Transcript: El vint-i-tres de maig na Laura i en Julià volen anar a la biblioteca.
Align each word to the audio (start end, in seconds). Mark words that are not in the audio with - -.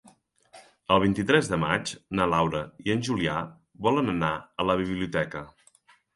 El 0.95 1.01
vint-i-tres 1.03 1.49
de 1.51 1.59
maig 1.63 1.91
na 2.21 2.27
Laura 2.31 2.63
i 2.87 2.95
en 2.95 3.05
Julià 3.09 3.37
volen 3.91 4.15
anar 4.17 4.33
a 4.65 4.69
la 4.73 4.79
biblioteca. 4.83 5.47